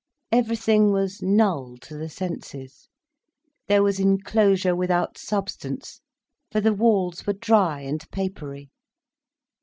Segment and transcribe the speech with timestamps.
[0.31, 2.89] Everything was null to the senses,
[3.67, 6.01] there was enclosure without substance,
[6.51, 8.71] for the walls were dry and papery.